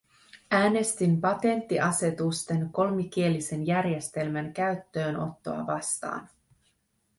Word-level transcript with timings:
Äänestin 0.51 1.21
patenttiasetusten 1.21 2.69
kolmikielisen 2.71 3.67
järjestelmän 3.67 4.53
käyttöönottoa 4.53 5.67
vastaan. 5.67 6.29